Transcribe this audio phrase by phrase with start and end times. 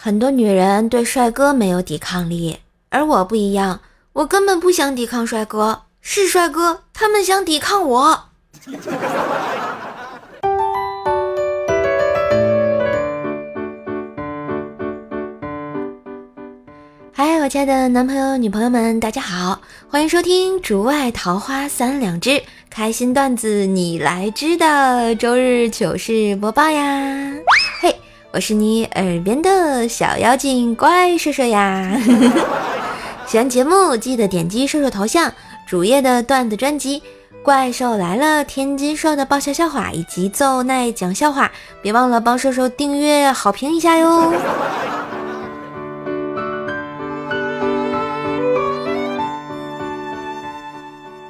[0.00, 2.58] 很多女人对帅哥没有抵抗力，
[2.88, 3.80] 而我不一样，
[4.12, 8.24] 我根本不想抵抗帅哥，是帅哥他们想抵抗我。
[17.12, 22.30] 嗨，我亲爱的男朋友、女朋友们，大家好，欢迎收听《竹外桃花三两枝》，
[22.70, 27.34] 开心段子你来知的周日糗事播报呀！
[28.30, 31.98] 我是你耳边的小妖精怪兽兽呀！
[33.26, 35.32] 喜欢节目记得点击兽兽头像
[35.66, 37.00] 主页的段子专辑
[37.42, 41.50] 《怪兽来了》，天津兽的爆笑笑话以及奏奈讲笑话，
[41.80, 44.30] 别忘了帮兽兽订阅好评一下哟！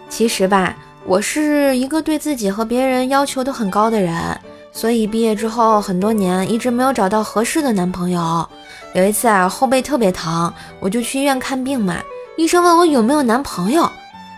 [0.09, 4.37] 其实吧，我是一个对自己和别人要求都很高的人。
[4.79, 8.49] 所以毕业之后很多年一直没有找到合适的男朋友。
[8.93, 11.97] 有一次啊，后背特别疼，我就去医院看病嘛。
[12.37, 13.91] 医生问我有没有男朋友，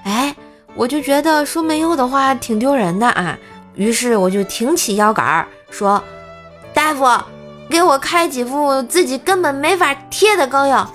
[0.04, 0.34] 哎，
[0.74, 3.38] 我就觉得说没有的话挺丢人的啊。
[3.74, 6.02] 于是我就挺起腰杆儿说
[6.72, 7.04] ：“大夫，
[7.68, 10.90] 给我开几副自己根本没法贴的膏药。”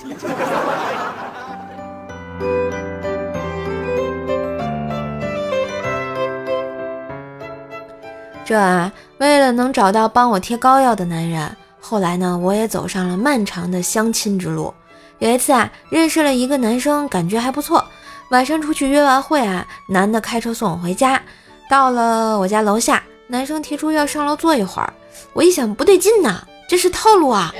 [8.45, 14.71] 这啊，为了能找到帮我贴膏药的男人，后来呢，我也走上了漫长的相亲之路。
[15.17, 17.83] 有一次啊，认识了一个男生，感觉还不错。
[18.29, 21.19] 晚上出去约完会啊，男的开车送我回家，
[21.67, 24.93] 到了我家楼下，男生提出要上楼坐一会儿。
[25.33, 27.51] 我一想不对劲呐，这是套路啊，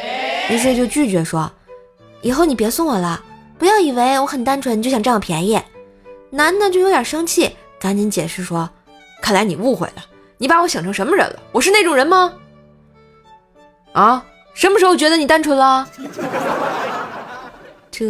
[0.52, 1.52] 于是就拒绝说
[2.22, 3.20] ：“以后你别送我了，
[3.58, 5.59] 不要以为我很单纯就想占我便宜。”
[6.30, 8.70] 男的就有点生气，赶紧解释说
[9.22, 10.05] ：“看来你误会了。”
[10.38, 11.39] 你把我想成什么人了？
[11.52, 12.33] 我是那种人吗？
[13.94, 15.88] 啊，什么时候觉得你单纯了？
[17.89, 18.05] 这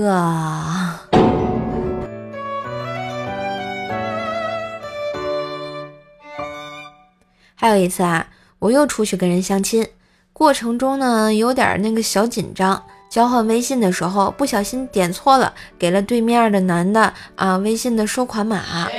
[7.54, 8.28] 还有一次啊，
[8.60, 9.88] 我又出去跟人相亲，
[10.34, 18.90] 过程中呢有点那个小紧张，交换微信的时候不小心点错了，给了对面的男的啊微信的收款码，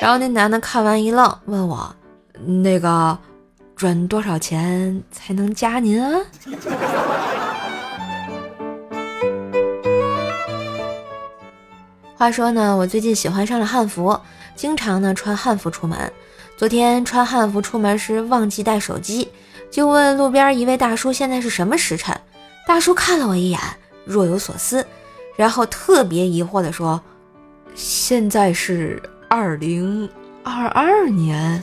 [0.00, 1.94] 然后那男的看完一愣，问我。
[2.42, 3.16] 那个
[3.76, 6.20] 赚多少钱才能加您啊？
[12.16, 14.18] 话说呢，我最近喜欢上了汉服，
[14.54, 16.12] 经常呢穿汉服出门。
[16.56, 19.28] 昨天穿汉服出门时忘记带手机，
[19.70, 22.18] 就问路边一位大叔现在是什么时辰。
[22.66, 23.60] 大叔看了我一眼，
[24.04, 24.86] 若有所思，
[25.36, 27.02] 然后特别疑惑的说
[27.74, 30.08] ：“现在是二零。”
[30.46, 31.62] 二二年，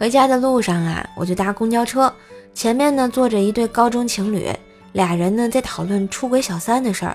[0.00, 2.10] 回家的路上啊，我就搭公交车，
[2.54, 4.50] 前面呢坐着一对高中情侣，
[4.92, 7.14] 俩人呢在讨论出轨小三的事儿。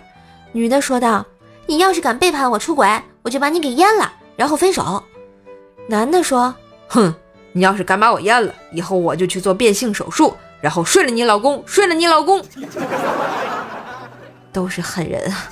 [0.51, 1.25] 女的说道
[1.65, 2.87] ：“你要是敢背叛我出轨，
[3.23, 5.03] 我就把你给阉了，然后分手。”
[5.89, 6.53] 男的说
[6.87, 7.13] ：“哼，
[7.51, 12.43] 你要是敢把我阉了，以后我就去做变性手术，然后睡了你老公，睡了你老公。”
[14.57, 15.47] 都是狠人啊！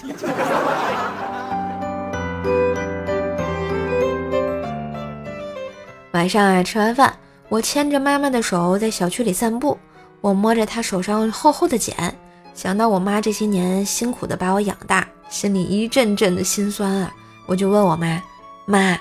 [6.13, 7.15] 晚上啊，吃完饭，
[7.47, 9.77] 我牵着妈妈的手在小区里散步，
[10.21, 11.95] 我摸着她手上厚厚的茧，
[12.55, 17.13] 想到我妈这些年辛苦的把我养大，心里一阵阵的心酸啊！
[17.45, 18.19] 我就问我妈
[18.65, 18.97] ：“妈，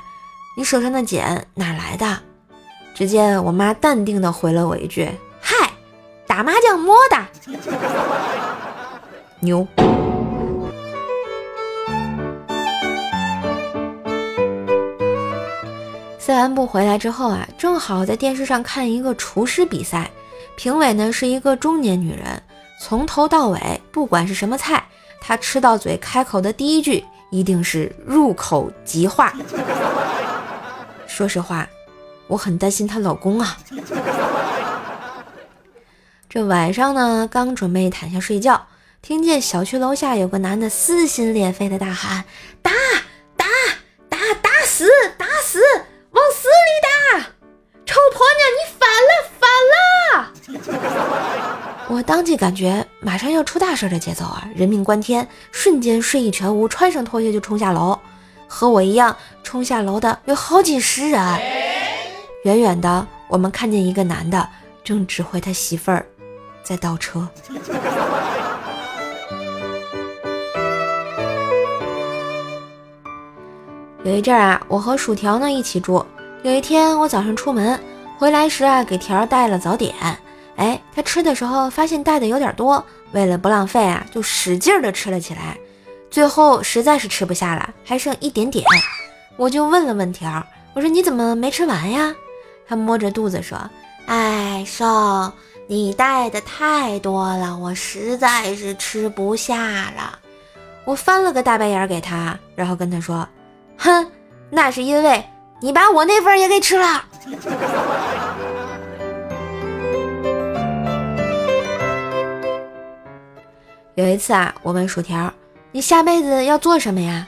[0.54, 2.19] 你手上的茧哪来的？”
[2.94, 5.10] 只见我妈淡定的回了我一句
[5.41, 5.71] ：“嗨，
[6.26, 7.16] 打麻将摸的。”
[9.44, 9.66] 牛。
[16.19, 20.10] 散完步回来之后啊，正好在电视上看一个厨师比赛，
[20.56, 22.43] 评委呢是一个中年女人，
[22.81, 24.83] 从头到尾不管是什么菜，
[25.21, 29.34] 她吃到嘴开口的第一句一定是入口即化。
[31.06, 31.69] 说实话，
[32.27, 33.59] 我很担心她老公啊。
[36.28, 38.66] 这晚上呢，刚准备躺下睡觉，
[39.04, 42.24] 听见小区楼下有个男的撕心裂肺的大喊
[42.62, 42.71] ：“打
[43.36, 43.45] 打
[44.09, 45.60] 打打死打死！”
[46.12, 47.27] 往死里打！
[47.84, 51.86] 臭婆娘，你反了，反了！
[51.95, 58.00] 我当即感觉马上要出大事的节奏啊，人命关天，瞬间睡意全无，穿上拖鞋就冲下楼。
[58.48, 61.21] 和我一样冲下楼的有好几十人。
[62.45, 64.48] 远远的，我们看见一个男的
[64.83, 66.07] 正指挥他媳妇儿
[66.62, 67.28] 在倒车。
[74.04, 76.04] 有一阵啊，我和薯条呢一起住。
[76.42, 77.80] 有一天我早上出门，
[78.18, 79.95] 回来时啊，给条带了早点。
[80.56, 85.56] 哎，他吃的时候发现带的有点多，为了不浪费啊，就使劲的吃了起来。
[86.10, 88.62] 最后实在是吃不下了，还剩一点点。
[89.39, 92.15] 我就问了问条，我说你怎么没吃完呀？
[92.68, 93.59] 他摸着肚子说
[94.04, 95.33] ：“哎，少，
[95.66, 100.18] 你带的太多了，我实在是吃不下了。”
[100.84, 103.27] 我翻了个大白眼给他，然后跟他说
[103.78, 104.10] ：“哼，
[104.50, 105.24] 那是因为
[105.60, 107.04] 你把我那份也给吃了。
[113.94, 115.32] ”有一次啊，我问薯条
[115.71, 117.26] ：“你下辈子要做什么呀？”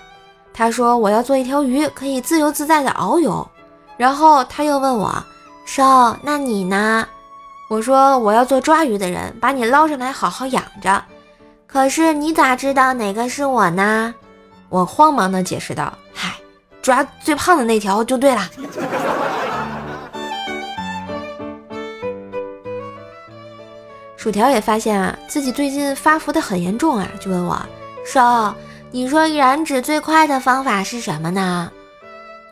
[0.53, 3.47] 他说：“我要做一条鱼，可以自由自在的遨游。”
[3.97, 5.25] 然后他又问我
[5.65, 7.07] ：“瘦，那你呢？”
[7.71, 11.05] 我说：“我要做抓鱼的人，把你捞上来好好养着。”
[11.67, 14.15] 可是你咋知道哪个是我呢？
[14.69, 16.36] 我慌忙的解释道：“嗨，
[16.87, 18.49] 抓最胖的那条就对了。”
[24.17, 27.61] 薯条也发现啊，自己最近发福的很严重啊，就问我
[28.05, 28.55] 瘦，
[28.93, 31.73] 你说燃脂最快的方法是什么呢？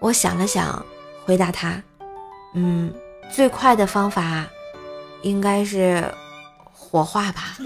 [0.01, 0.85] 我想了想，
[1.25, 1.81] 回答他
[2.55, 2.93] ：“嗯，
[3.33, 4.45] 最快的方法
[5.23, 6.13] 应该是
[6.73, 7.57] 火化吧。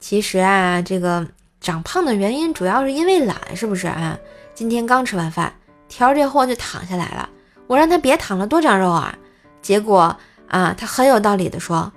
[0.00, 1.24] 其实啊，这个
[1.62, 4.18] 长胖的原因主要是因为懒，是不是啊？
[4.52, 5.52] 今天刚吃完饭，
[5.88, 7.28] 条这货就躺下来了，
[7.68, 9.14] 我让他别躺了，多长肉啊！
[9.62, 10.16] 结果
[10.48, 11.92] 啊，他很有道理的说。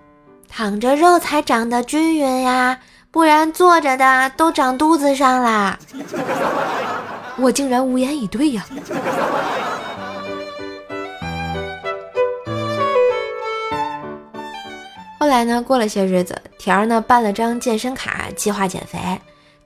[0.48, 2.80] 躺着肉才长得均匀呀，
[3.10, 5.80] 不然坐着的都长肚子上啦。
[7.38, 8.64] 我竟然无言以对呀。
[15.20, 19.00] 后来呢，过了些日子，条儿呢办了张健身卡，计划减肥。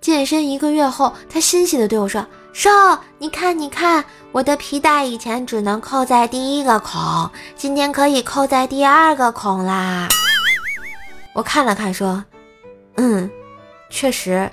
[0.01, 2.69] 健身一个月后，他欣喜的对我说：“瘦，
[3.18, 10.07] 你看，你看，我的皮带以前只能扣在第一个孔，今天可以扣在第二个孔啦。”
[11.36, 12.24] 我看了看，说
[12.96, 13.30] ：“嗯，
[13.90, 14.50] 确实，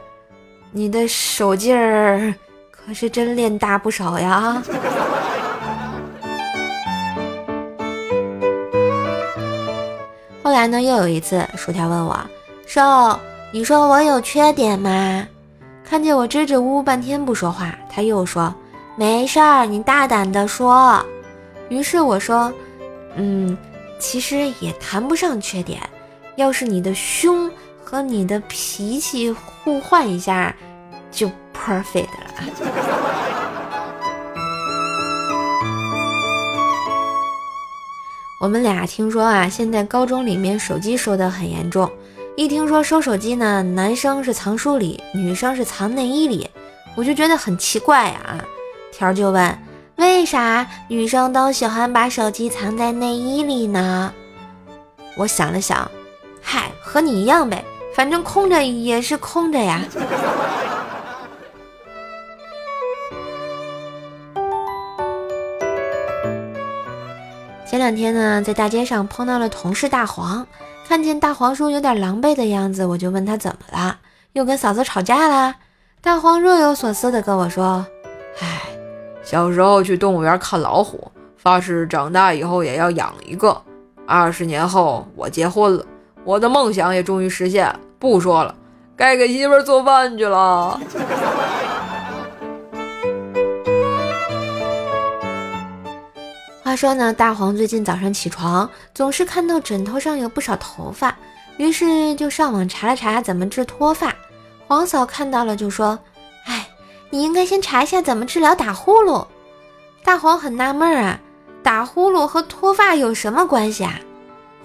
[0.72, 2.34] 你的手劲儿
[2.72, 4.60] 可是真练大不少呀。
[10.42, 12.18] ”后来呢，又有一次，薯条问我
[12.66, 13.16] ：“瘦，
[13.52, 15.24] 你说我有缺点吗？”
[15.88, 18.52] 看见我支支吾吾半天不说话，他又说
[18.98, 21.00] ：“没事儿，你大胆的说。”
[21.70, 22.52] 于是我说
[23.14, 23.56] ：“嗯，
[24.00, 25.80] 其实也谈不上缺点。”
[26.36, 27.50] 要是你的胸
[27.82, 30.54] 和你的脾气互换一下，
[31.10, 32.34] 就 perfect 了。
[38.38, 41.90] 我们俩听说啊，现在高中里面手机收的很严重。
[42.36, 46.50] 一听说收手机呢，男生是藏书里，女生是藏内衣里，
[46.94, 48.44] 我就觉得很奇怪啊。
[48.92, 49.58] 条儿就问，
[49.96, 54.12] 为啥女生都喜欢把手机藏在内衣里呢？
[55.16, 55.90] 我想了想。
[56.42, 59.80] 嗨，和你一样呗，反正空着也是空着呀。
[67.66, 70.46] 前两天呢，在大街上碰到了同事大黄，
[70.88, 73.98] 看见大黄叔有点狼狈的样子，我就问他怎么了，
[74.34, 75.56] 又跟嫂子吵架了。
[76.00, 77.84] 大黄若有所思的跟我说
[78.40, 78.62] ：“唉，
[79.20, 83.60] 小时候去动物园看老虎，发誓长大以后也要养一个。
[84.06, 85.84] 二十年后，我结婚了。”
[86.22, 88.54] 我的梦想也终于实现，不说了，
[88.96, 90.80] 该给媳妇做饭去了。
[96.76, 101.16] 说呢，大黄最近早上起床总是看到枕头上有不少头发，
[101.56, 104.14] 于是就上网查了查怎么治脱发。
[104.66, 105.98] 黄嫂看到了就说
[106.46, 106.68] ：“哎，
[107.10, 109.26] 你应该先查一下怎么治疗打呼噜。”
[110.04, 111.18] 大黄很纳闷啊，
[111.62, 113.98] 打呼噜和脱发有什么关系啊？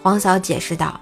[0.03, 0.99] 黄嫂解释道。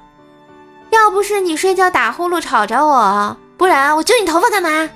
[0.91, 4.89] 要不是你睡觉打呼噜吵着我，不然我揪你头发干嘛？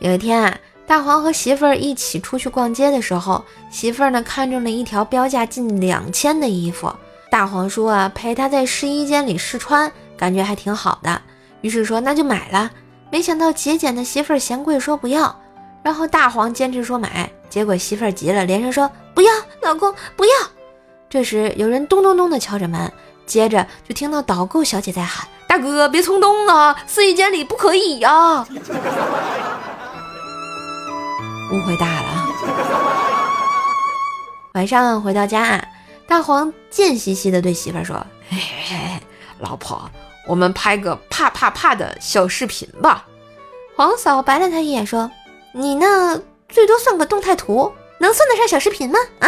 [0.00, 6.92] 有一天啊，大黄和媳妇儿一起出去逛街的时候，媳妇儿呢看中了一条标价近两千的衣服，
[7.30, 11.20] 大黄说啊陪她在试衣间里试穿，感觉还挺好的，
[11.60, 12.70] 于是说那就买了。
[13.10, 15.34] 没想到节俭的媳妇儿嫌贵，说不要，
[15.82, 17.30] 然后大黄坚持说买。
[17.48, 20.32] 结果媳妇儿急了，连声说：“不要，老公不要！”
[21.08, 22.92] 这时有人咚咚咚的敲着门，
[23.24, 28.46] 接着就听到导购小姐在喊：“大哥，别冲动啊，试衣间里不可以呀！”
[31.52, 32.28] 误会大了。
[34.54, 35.62] 晚上回到家，
[36.06, 37.96] 大黄贱兮兮的对媳妇儿说
[38.28, 39.02] ：“嘿嘿嘿，
[39.38, 39.90] 老婆，
[40.26, 43.06] 我们拍个啪啪啪的小视频吧。”
[43.76, 45.10] 黄嫂白了他一眼说。
[45.52, 46.14] 你那
[46.48, 48.98] 最多算个动态图，能算得上小视频吗？
[49.18, 49.26] 啊？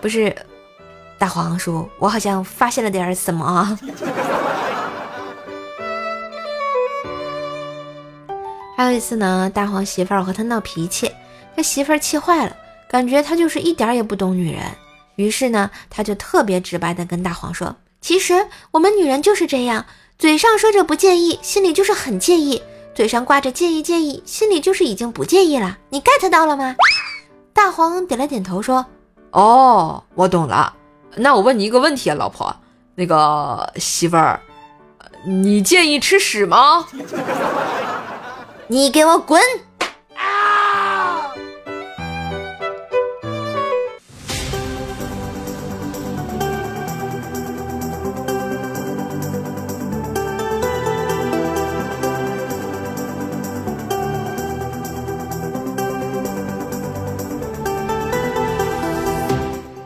[0.00, 0.34] 不是，
[1.18, 3.76] 大黄叔，我好像发现了点什么。
[8.76, 11.10] 还有一次呢，大黄媳妇儿和他闹脾气，
[11.56, 12.54] 他媳妇儿气坏了，
[12.86, 14.62] 感觉他就是一点也不懂女人。
[15.14, 19.86] 于是呢，他就特别直白的跟大黄说：“其实我们女人就是这样，
[20.18, 22.60] 嘴上说着不介意，心里就是很介意；
[22.94, 25.78] 嘴上挂着介意介意，心里就是已经不介意了。
[25.88, 26.76] 你 get 到了吗？”
[27.54, 28.84] 大黄点了点头说
[29.32, 30.74] ：“哦，我懂了。
[31.14, 32.54] 那我问你一个问题啊，老婆，
[32.94, 34.38] 那个媳妇儿，
[35.24, 36.86] 你介意吃屎吗？”
[38.68, 39.40] 你给我滚！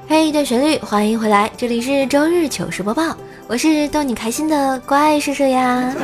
[0.09, 3.15] 嘿，段旋律，欢迎回来，这里是周日糗事播报，
[3.47, 5.95] 我是逗你开心的怪叔叔呀。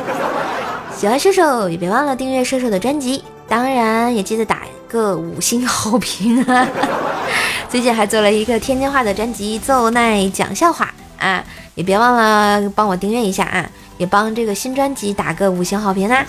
[0.97, 6.67] 喜欢射手也别忘了订阅射手的专辑，当然也记得打个五星好评啊！
[7.69, 11.43] 最近还做了一个天津话的专辑，奏奈讲笑话啊，
[11.75, 16.25] 也别忘了帮我订阅一下啊，也帮这个新专辑打个五星好评啊！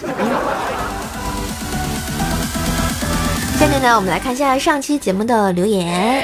[3.59, 6.23] 下面呢，我们来看一下上期节目的留言。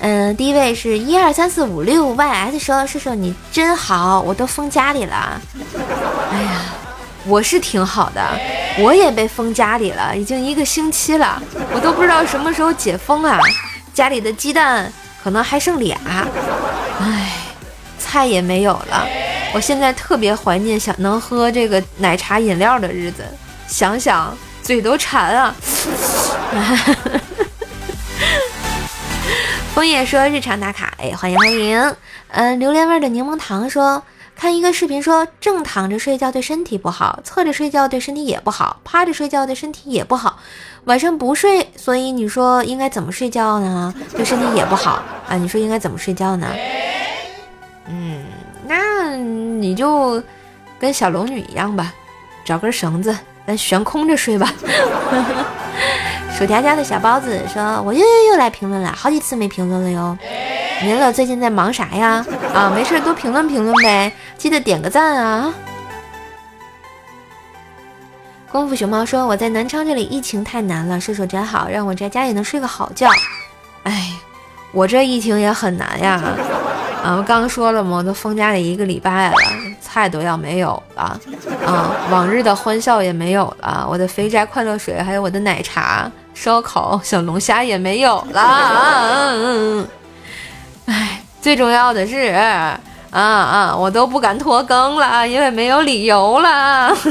[0.00, 5.38] 嗯，第一位是一二三四五六 ys 说：“射手你真好，我都封家里了。”
[6.32, 6.63] 哎呀。
[7.26, 8.20] 我是挺好的，
[8.78, 13.40] 我也被封家里了，已经一个星期了，我都不知道什么时候解封啊！
[13.94, 15.98] 家里的鸡蛋可能还剩俩，
[17.00, 17.32] 唉，
[17.98, 19.06] 菜也没有了，
[19.54, 23.24] 我现在特别怀念想能喝这个奶茶饮料的日子，
[23.66, 25.54] 想想嘴都馋啊！
[29.74, 31.96] 枫叶说日常打卡，哎，欢迎欢迎，
[32.28, 34.02] 嗯，榴莲味的柠檬糖说。
[34.36, 40.38] 看一个视频说，正躺着睡觉对身体不好，侧着睡觉对身体也不好，趴着睡觉对身体也不好，
[40.84, 43.94] 晚上不睡，所以你说应该怎么睡觉呢？
[44.12, 45.36] 对身体也不好啊？
[45.36, 46.48] 你说应该怎么睡觉呢？
[47.88, 48.24] 嗯，
[48.66, 50.22] 那你就
[50.78, 51.94] 跟小龙女一样吧，
[52.44, 54.52] 找根绳子，咱悬空着睡吧。
[56.36, 60.18] 薯条家的小包子说，我又又又来评论了，好几次没评论了哟。
[60.82, 62.26] 您了，最近在忙啥呀？
[62.52, 65.54] 啊，没事，多评论评论呗，记得点个赞啊！
[68.50, 73.08] 功夫熊猫说：“我在南昌这里疫情太难了，射手真好，让我在家也能睡个好觉。”
[73.84, 74.10] 哎，
[74.72, 76.20] 我这疫情也很难呀！
[77.04, 79.36] 啊，我刚说了嘛，我都封家里一个礼拜了，
[79.80, 81.20] 菜都要没有了
[81.64, 89.86] 啊，往日的欢笑也没有了，我的肥宅快乐水，还有我的奶茶、烧烤、小龙虾也没有了。
[90.86, 92.78] 哎，最重要的是，啊
[93.10, 96.94] 啊，我都不敢拖更了，因为没有理由了。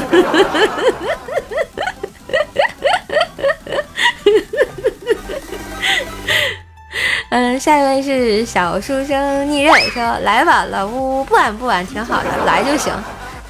[7.30, 12.92] 嗯，下一位是小书生逆刃说来晚了，呜，不晚不晚，挺好的，来就行。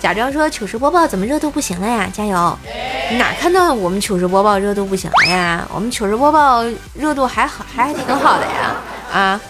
[0.04, 2.06] 假装说糗事播报怎么热度不行了呀？
[2.12, 2.58] 加油！
[3.12, 5.66] 哪看到我们糗事播报热度不行了呀？
[5.72, 8.76] 我们糗事播报热度还好，还挺好的呀，
[9.10, 9.40] 啊。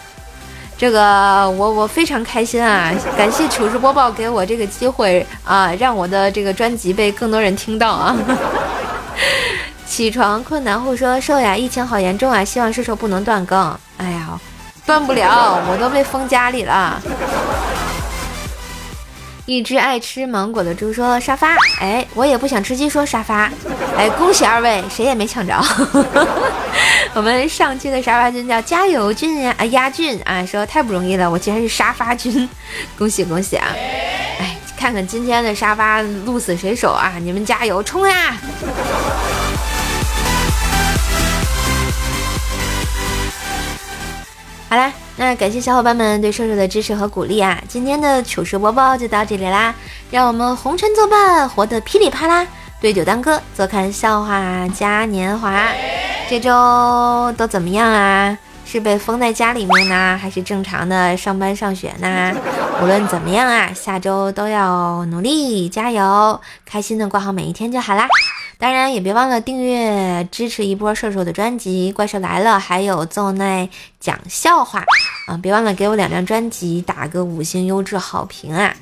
[0.78, 2.92] 这个我我非常开心啊！
[3.18, 8.16] 感谢糗事播报给我这个机会啊，让我的这个专辑被更多人听到啊！
[9.84, 14.38] 起床困难户说：“瘦呀，疫情好严重啊，希望瘦瘦不能断更。”哎呀，
[14.87, 17.02] 断不了，我都被封家里了。
[19.47, 23.51] 一只爱吃芒果的猪说沙发，哎，我也不想吃鸡说沙发，
[23.95, 25.55] 哎，恭喜二位，谁也没抢着。
[27.13, 32.49] 我们上期的沙发君叫加油君呀，啊鸭俊啊，说太不容易了，我竟然是沙发君，
[32.97, 33.69] 恭喜恭喜啊！
[34.41, 37.13] 哎，看看今天的沙发鹿死谁手啊！
[37.21, 38.37] 你们加油冲呀！
[44.71, 47.62] 好啦，那感谢小伙伴们对瘦瘦的支持和鼓励啊！
[47.68, 49.73] 今天的糗事播报就到这里啦，
[50.11, 52.44] 让我们红尘作伴，活得噼里啪啦，
[52.80, 55.68] 对酒当歌，坐看笑话嘉年华。
[56.28, 58.37] 这周都怎么样啊？
[58.66, 62.33] 是被封在家里面呢，还是正常的上班上学呢？
[62.83, 68.09] 无论怎么样啊，下周都要努力加油，开心的过好每一天就好啦。
[68.64, 73.68] 当然也别忘了订阅支持一波射手的专辑《怪兽来了》，还有奏奈
[74.00, 74.83] 讲笑话
[75.26, 75.37] 啊！
[75.42, 78.75] 别忘了给我两张专辑打个五星优质好评啊！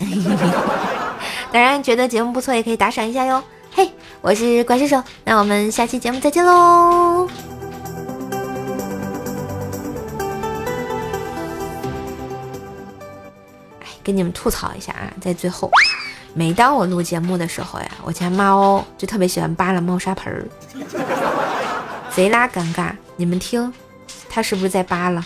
[1.51, 3.43] 当然觉得节目不错也可以打赏一下哟。
[3.73, 7.29] 嘿，我是怪兽兽，那我们下期节目再见喽。
[13.81, 15.69] 哎，跟你们吐槽一下啊，在最后，
[16.35, 20.49] 每当我录节目的时候呀，我家猫就特别喜欢扒拉猫砂盆儿，
[22.11, 22.93] 贼拉尴尬。
[23.17, 23.73] 你们听，
[24.31, 25.23] 它是不是在扒拉？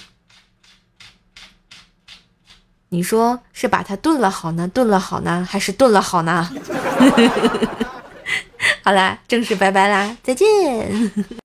[2.88, 6.50] 你说是把它炖了好呢，炖了好呢，还是炖了好呢？
[8.82, 10.46] 好啦，正式拜拜啦，再见。